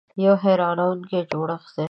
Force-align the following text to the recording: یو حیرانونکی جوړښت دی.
یو 0.23 0.35
حیرانونکی 0.43 1.19
جوړښت 1.31 1.71
دی. 1.75 1.79